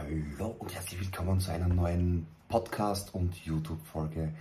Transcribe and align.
Hallo 0.00 0.54
und 0.60 0.72
herzlich 0.72 1.00
willkommen 1.00 1.40
zu 1.40 1.50
einer 1.50 1.66
neuen 1.66 2.28
Podcast- 2.48 3.14
und 3.14 3.34
YouTube-Folge. 3.44 4.32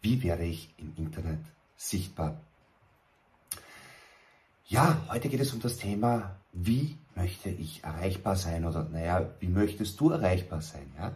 Wie 0.00 0.22
werde 0.22 0.44
ich 0.44 0.72
im 0.78 0.94
Internet 0.96 1.40
sichtbar? 1.76 2.40
Ja, 4.66 5.02
heute 5.10 5.28
geht 5.28 5.40
es 5.40 5.52
um 5.52 5.60
das 5.60 5.76
Thema, 5.76 6.36
wie 6.54 6.96
möchte 7.14 7.50
ich 7.50 7.84
erreichbar 7.84 8.36
sein 8.36 8.64
oder 8.64 8.84
naja, 8.84 9.28
wie 9.40 9.48
möchtest 9.48 10.00
du 10.00 10.08
erreichbar 10.08 10.62
sein? 10.62 10.90
Ja? 10.96 11.12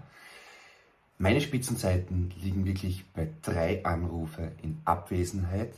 Meine 1.17 1.41
Spitzenzeiten 1.41 2.35
liegen 2.43 2.67
wirklich 2.67 3.11
bei 3.15 3.31
drei 3.41 3.87
Anrufe 3.87 4.53
in 4.61 4.83
Abwesenheit, 4.85 5.73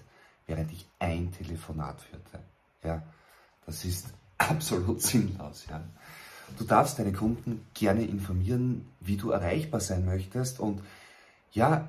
während 0.48 0.72
ich 0.72 0.88
ein 0.98 1.30
Telefonat 1.30 2.00
führte. 2.00 2.40
Ja, 2.82 3.04
das 3.66 3.84
ist 3.84 4.12
absolut 4.38 5.00
sinnlos. 5.00 5.66
Ja. 5.70 5.84
Du 6.58 6.64
darfst 6.64 6.98
deine 6.98 7.12
Kunden 7.12 7.66
gerne 7.74 8.04
informieren, 8.04 8.86
wie 9.00 9.16
du 9.16 9.30
erreichbar 9.30 9.80
sein 9.80 10.04
möchtest 10.04 10.60
und 10.60 10.82
ja, 11.52 11.88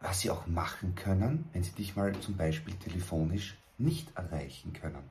was 0.00 0.20
sie 0.20 0.30
auch 0.30 0.46
machen 0.46 0.94
können, 0.94 1.48
wenn 1.52 1.64
sie 1.64 1.72
dich 1.72 1.96
mal 1.96 2.12
zum 2.20 2.36
Beispiel 2.36 2.74
telefonisch 2.74 3.56
nicht 3.78 4.14
erreichen 4.16 4.72
können. 4.72 5.02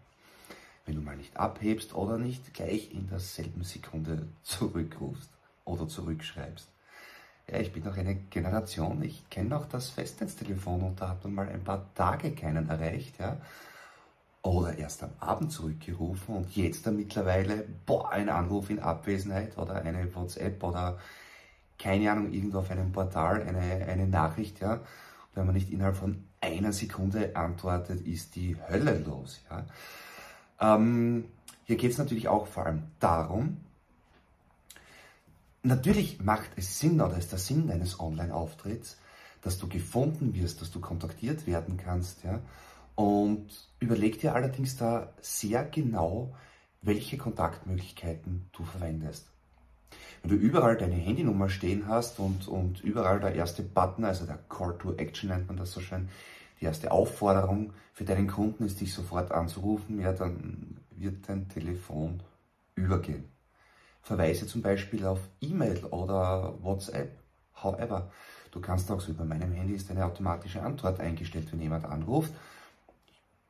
Wenn 0.86 0.96
du 0.96 1.02
mal 1.02 1.18
nicht 1.18 1.38
abhebst 1.38 1.96
oder 1.96 2.18
nicht 2.18 2.54
gleich 2.54 2.92
in 2.94 3.08
derselben 3.09 3.64
Sekunde 3.64 4.28
zurückrufst 4.44 5.30
oder 5.66 5.88
zurückschreibst. 5.88 6.68
Ja, 7.50 7.59
ich 7.59 7.73
bin 7.73 7.84
noch 7.84 7.98
eine 7.98 8.16
Generation, 8.16 9.02
ich 9.04 9.30
kenne 9.30 9.50
noch 9.50 9.68
das 9.68 9.90
Festnetztelefon 9.90 10.81
und 10.81 11.02
da 11.02 11.09
hat 11.09 11.23
man 11.23 11.34
mal 11.34 11.50
ein 11.50 11.64
paar 11.64 11.94
Tage 11.94 12.31
keinen 12.31 12.70
erreicht. 12.70 13.20
Ja 13.20 13.38
oder 14.44 14.78
erst 14.78 15.02
am 15.04 15.12
Abend 15.20 15.52
zurückgerufen 15.52 16.36
und 16.36 16.56
jetzt 16.56 16.86
dann 16.86 16.98
mittlerweile, 16.98 17.66
boah, 17.86 18.12
ein 18.12 18.30
Anruf 18.30 18.70
in 18.70 18.80
Abwesenheit 18.80 19.58
oder 19.58 19.76
eine 19.76 20.14
WhatsApp 20.14 20.62
oder 20.62 21.00
keine 21.80 22.12
Ahnung, 22.12 22.32
irgendwo 22.32 22.60
auf 22.60 22.70
einem 22.70 22.92
Portal 22.92 23.42
eine, 23.42 23.86
eine 23.86 24.06
Nachricht, 24.06 24.59
ja. 24.59 24.73
Und 24.73 24.84
wenn 25.36 25.45
man 25.45 25.56
nicht 25.56 25.72
innerhalb 25.72 25.95
von 25.95 26.23
einer 26.42 26.73
Sekunde 26.73 27.36
antwortet, 27.36 28.06
ist 28.06 28.36
die 28.36 28.58
Hölle 28.70 29.00
los, 29.00 29.42
ja. 29.50 29.66
Ähm, 30.60 31.26
hier 31.66 31.78
geht 31.78 31.92
es 31.92 31.98
natürlich 31.98 32.28
auch 32.28 32.48
vor 32.48 32.66
allem 32.66 32.84
darum, 33.00 33.62
natürlich 35.64 36.22
macht 36.22 36.52
es 36.58 36.80
Sinn 36.80 37.00
oder 37.00 37.17
ist 37.17 37.32
der 37.32 37.39
Sinn 37.39 37.67
deines 37.67 38.00
Online-Auftritts, 38.00 38.98
dass 39.42 39.58
du 39.58 39.70
gefunden 39.70 40.36
wirst, 40.36 40.62
dass 40.62 40.72
du 40.72 40.82
kontaktiert 40.82 41.48
werden 41.48 41.78
kannst, 41.78 42.26
ja 42.26 42.42
und 42.95 43.47
überleg 43.80 44.19
dir 44.19 44.36
allerdings 44.36 44.77
da 44.77 45.13
sehr 45.22 45.66
genau, 45.66 46.36
welche 46.81 47.17
Kontaktmöglichkeiten 47.17 48.49
du 48.52 48.63
verwendest. 48.63 49.27
Wenn 50.22 50.31
du 50.31 50.38
überall 50.38 50.77
deine 50.77 50.95
Handynummer 50.95 51.49
stehen 51.49 51.88
hast 51.88 52.19
und, 52.19 52.47
und 52.47 52.81
überall 52.81 53.19
der 53.19 53.36
erste 53.36 53.64
Button, 53.64 54.05
also 54.05 54.25
der 54.25 54.39
Call 54.49 54.77
to 54.77 54.94
Action 54.95 55.30
nennt 55.30 55.47
man 55.47 55.58
das 55.58 55.71
so 55.71 55.81
schön, 55.81 56.09
die 56.61 56.66
erste 56.66 56.91
Aufforderung 56.91 57.73
für 57.94 58.05
deinen 58.05 58.27
Kunden 58.27 58.64
ist, 58.64 58.80
dich 58.80 58.94
sofort 58.94 59.31
anzurufen, 59.31 59.99
ja, 59.99 60.14
dann 60.14 60.77
wird 60.91 61.27
dein 61.27 61.49
Telefon 61.49 62.21
übergehen. 62.75 63.25
Verweise 64.02 64.47
zum 64.47 64.61
Beispiel 64.61 65.05
auf 65.05 65.19
E-Mail 65.41 65.83
oder 65.86 66.53
WhatsApp. 66.61 67.11
However, 67.61 68.11
du 68.52 68.59
kannst 68.59 68.91
auch 68.91 68.99
so 68.99 69.11
über 69.11 69.25
meinem 69.25 69.52
Handy 69.52 69.73
ist 69.73 69.89
eine 69.91 70.05
automatische 70.05 70.61
Antwort 70.61 70.99
eingestellt, 70.99 71.52
wenn 71.52 71.61
jemand 71.61 71.86
anruft 71.86 72.33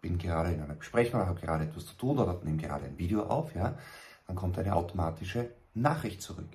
bin 0.04 0.20
gerade 0.20 0.52
in 0.52 0.62
einer 0.62 0.76
Besprechung, 0.76 1.22
habe 1.22 1.40
gerade 1.40 1.64
etwas 1.64 1.88
zu 1.88 1.96
tun 1.96 2.20
oder 2.20 2.40
nehme 2.44 2.58
gerade 2.58 2.86
ein 2.86 3.00
Video 3.00 3.24
auf, 3.24 3.56
ja, 3.56 3.76
dann 4.28 4.36
kommt 4.36 4.60
eine 4.60 4.76
automatische 4.76 5.50
Nachricht 5.74 6.22
zurück. 6.22 6.50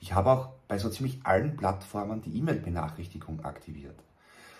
Ich 0.00 0.14
habe 0.14 0.30
auch 0.30 0.50
bei 0.68 0.78
so 0.78 0.88
ziemlich 0.88 1.18
allen 1.24 1.56
Plattformen 1.56 2.22
die 2.22 2.38
E-Mail-Benachrichtigung 2.38 3.44
aktiviert. 3.44 3.98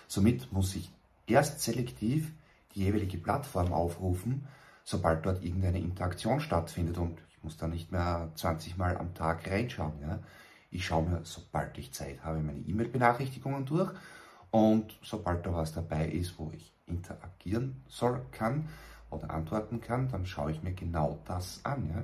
Somit 0.07 0.51
muss 0.51 0.75
ich 0.75 0.91
erst 1.25 1.61
selektiv 1.61 2.33
die 2.75 2.81
jeweilige 2.83 3.17
Plattform 3.17 3.71
aufrufen, 3.71 4.47
sobald 4.83 5.25
dort 5.25 5.43
irgendeine 5.43 5.79
Interaktion 5.79 6.41
stattfindet 6.41 6.97
und 6.97 7.19
ich 7.29 7.41
muss 7.43 7.55
da 7.55 7.67
nicht 7.67 7.91
mehr 7.91 8.29
20 8.35 8.77
Mal 8.77 8.97
am 8.97 9.13
Tag 9.13 9.49
reinschauen. 9.49 9.93
Ja. 10.01 10.19
Ich 10.69 10.85
schaue 10.85 11.07
mir, 11.07 11.21
sobald 11.23 11.77
ich 11.77 11.93
Zeit 11.93 12.23
habe, 12.25 12.39
meine 12.39 12.59
E-Mail-Benachrichtigungen 12.59 13.65
durch 13.65 13.91
und 14.51 14.97
sobald 15.03 15.45
da 15.45 15.53
was 15.53 15.73
dabei 15.73 16.07
ist, 16.07 16.37
wo 16.39 16.51
ich 16.55 16.71
interagieren 16.87 17.83
soll, 17.87 18.21
kann 18.31 18.67
oder 19.09 19.29
antworten 19.29 19.81
kann, 19.81 20.09
dann 20.09 20.25
schaue 20.25 20.51
ich 20.51 20.63
mir 20.63 20.73
genau 20.73 21.19
das 21.25 21.61
an. 21.63 21.89
Ja? 21.89 22.03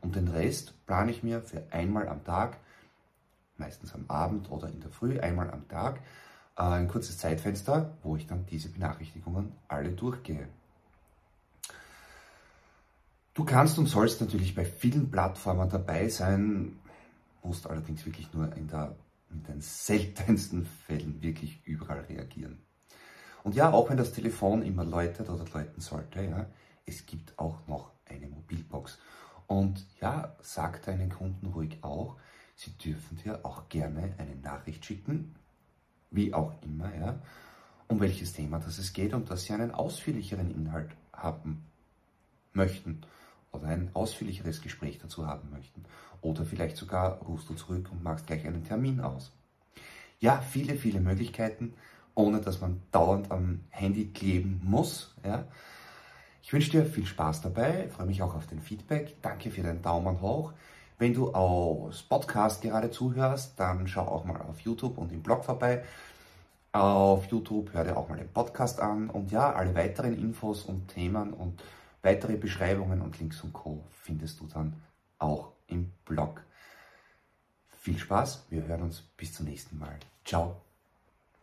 Und 0.00 0.16
den 0.16 0.28
Rest 0.28 0.74
plane 0.86 1.10
ich 1.10 1.22
mir 1.22 1.42
für 1.42 1.62
einmal 1.70 2.08
am 2.08 2.24
Tag, 2.24 2.58
meistens 3.58 3.94
am 3.94 4.04
Abend 4.08 4.50
oder 4.50 4.68
in 4.68 4.80
der 4.80 4.90
Früh, 4.90 5.20
einmal 5.20 5.50
am 5.50 5.68
Tag, 5.68 6.00
äh, 6.56 6.62
ein 6.62 6.88
kurzes 6.88 7.18
Zeitfenster, 7.18 7.90
wo 8.02 8.16
ich 8.16 8.26
dann 8.26 8.46
diese 8.46 8.68
Benachrichtigungen 8.68 9.52
alle 9.68 9.90
durchgehe. 9.90 10.48
Du 13.34 13.44
kannst 13.44 13.78
und 13.78 13.86
sollst 13.86 14.20
natürlich 14.20 14.54
bei 14.54 14.64
vielen 14.64 15.10
Plattformen 15.10 15.68
dabei 15.68 16.08
sein, 16.08 16.78
musst 17.42 17.68
allerdings 17.68 18.04
wirklich 18.04 18.32
nur 18.34 18.54
in 18.56 18.68
der 18.68 18.94
in 19.30 19.42
den 19.44 19.60
seltensten 19.60 20.66
Fällen 20.66 21.22
wirklich 21.22 21.60
überall 21.66 22.00
reagieren. 22.00 22.58
Und 23.42 23.54
ja, 23.54 23.72
auch 23.72 23.88
wenn 23.88 23.96
das 23.96 24.12
Telefon 24.12 24.62
immer 24.62 24.84
läutet 24.84 25.30
oder 25.30 25.44
läuten 25.54 25.80
sollte, 25.80 26.22
ja, 26.22 26.46
es 26.84 27.06
gibt 27.06 27.38
auch 27.38 27.66
noch 27.66 27.92
eine 28.04 28.28
Mobilbox. 28.28 28.98
Und 29.46 29.86
ja, 30.00 30.36
sag 30.42 30.82
deinen 30.82 31.10
Kunden 31.10 31.46
ruhig 31.46 31.78
auch, 31.82 32.16
sie 32.54 32.72
dürfen 32.72 33.16
dir 33.16 33.44
auch 33.44 33.68
gerne 33.68 34.14
eine 34.18 34.36
Nachricht 34.36 34.84
schicken, 34.84 35.34
wie 36.10 36.34
auch 36.34 36.60
immer, 36.62 36.94
ja, 36.94 37.20
um 37.88 38.00
welches 38.00 38.32
Thema 38.32 38.58
das 38.58 38.78
es 38.78 38.92
geht 38.92 39.14
und 39.14 39.30
dass 39.30 39.44
sie 39.44 39.52
einen 39.52 39.72
ausführlicheren 39.72 40.50
Inhalt 40.50 40.90
haben 41.12 41.64
möchten 42.52 43.00
oder 43.52 43.68
ein 43.68 43.90
ausführlicheres 43.94 44.60
Gespräch 44.60 44.98
dazu 44.98 45.26
haben 45.26 45.50
möchten. 45.50 45.79
Oder 46.22 46.44
vielleicht 46.44 46.76
sogar 46.76 47.18
rufst 47.22 47.48
du 47.48 47.54
zurück 47.54 47.88
und 47.90 48.02
machst 48.02 48.26
gleich 48.26 48.46
einen 48.46 48.64
Termin 48.64 49.00
aus. 49.00 49.32
Ja, 50.18 50.40
viele, 50.40 50.76
viele 50.76 51.00
Möglichkeiten, 51.00 51.74
ohne 52.14 52.40
dass 52.40 52.60
man 52.60 52.82
dauernd 52.92 53.30
am 53.30 53.60
Handy 53.70 54.06
kleben 54.08 54.60
muss. 54.64 55.14
Ja. 55.24 55.44
Ich 56.42 56.52
wünsche 56.52 56.70
dir 56.70 56.84
viel 56.84 57.06
Spaß 57.06 57.42
dabei, 57.42 57.88
freue 57.88 58.06
mich 58.06 58.22
auch 58.22 58.34
auf 58.34 58.46
den 58.46 58.60
Feedback. 58.60 59.16
Danke 59.22 59.50
für 59.50 59.62
den 59.62 59.82
Daumen 59.82 60.20
hoch. 60.20 60.52
Wenn 60.98 61.14
du 61.14 61.32
aus 61.32 62.02
Podcast 62.02 62.60
gerade 62.60 62.90
zuhörst, 62.90 63.58
dann 63.58 63.86
schau 63.86 64.06
auch 64.06 64.24
mal 64.24 64.42
auf 64.42 64.60
YouTube 64.60 64.98
und 64.98 65.12
im 65.12 65.22
Blog 65.22 65.44
vorbei. 65.44 65.82
Auf 66.72 67.26
YouTube 67.26 67.72
hör 67.72 67.84
dir 67.84 67.96
auch 67.96 68.08
mal 68.08 68.18
den 68.18 68.28
Podcast 68.28 68.80
an 68.80 69.08
und 69.08 69.32
ja, 69.32 69.52
alle 69.52 69.74
weiteren 69.74 70.14
Infos 70.14 70.64
und 70.64 70.88
Themen 70.88 71.32
und 71.32 71.62
Weitere 72.02 72.36
Beschreibungen 72.36 73.02
und 73.02 73.18
Links 73.18 73.42
und 73.42 73.52
Co. 73.52 73.84
findest 73.90 74.40
du 74.40 74.46
dann 74.46 74.74
auch 75.18 75.52
Blog. 76.10 76.42
Viel 77.68 77.98
Spaß, 77.98 78.46
wir 78.50 78.64
hören 78.66 78.82
uns 78.82 79.00
bis 79.16 79.32
zum 79.32 79.46
nächsten 79.46 79.78
Mal. 79.78 79.96
Ciao. 80.24 80.60